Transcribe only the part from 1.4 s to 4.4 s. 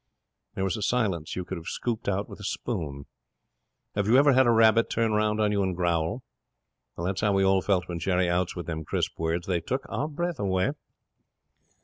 could have scooped out with a spoon. Have you ever